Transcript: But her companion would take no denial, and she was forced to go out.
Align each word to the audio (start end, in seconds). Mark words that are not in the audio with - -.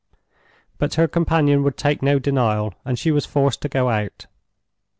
But 0.79 0.95
her 0.95 1.07
companion 1.07 1.61
would 1.61 1.77
take 1.77 2.01
no 2.01 2.17
denial, 2.17 2.73
and 2.83 2.97
she 2.97 3.11
was 3.11 3.27
forced 3.27 3.61
to 3.61 3.69
go 3.69 3.91
out. 3.91 4.25